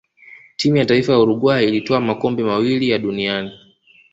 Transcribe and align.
timu 0.57 0.77
ya 0.77 0.85
taifa 0.85 1.13
ya 1.13 1.19
uruguay 1.19 1.67
ilitwaa 1.67 1.99
makombe 1.99 2.43
mawili 2.43 2.89
ya 2.89 2.97
duniani 2.99 3.51